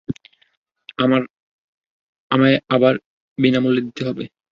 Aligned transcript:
আমায় 2.31 2.57
এবার 2.75 2.93
বিনামূল্যে 3.37 3.81
দিতে 3.87 4.01
হবে। 4.07 4.23